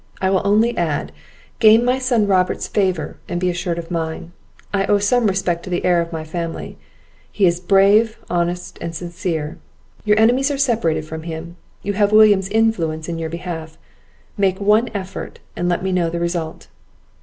[0.19, 1.11] I will only add,
[1.59, 4.31] gain my son Robert's favour, and be assured of mine;
[4.73, 6.75] I owe some respect to the heir of my family;
[7.31, 9.59] he is brave, honest, and sincere;
[10.03, 13.77] your enemies are separated from him, you have William's influence in your behalf;
[14.39, 16.67] make one effort, and let me know the result."